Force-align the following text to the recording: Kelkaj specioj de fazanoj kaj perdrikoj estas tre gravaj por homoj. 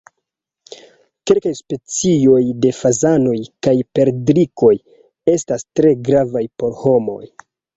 Kelkaj 1.31 1.51
specioj 1.59 2.39
de 2.65 2.71
fazanoj 2.79 3.35
kaj 3.67 3.75
perdrikoj 3.99 4.73
estas 5.37 5.69
tre 5.81 5.95
gravaj 6.09 6.45
por 6.61 6.79
homoj. 6.83 7.23